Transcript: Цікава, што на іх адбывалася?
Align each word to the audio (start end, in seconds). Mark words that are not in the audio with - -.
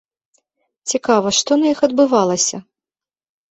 Цікава, 0.93 1.29
што 1.41 1.51
на 1.61 1.71
іх 1.75 1.79
адбывалася? 1.91 2.57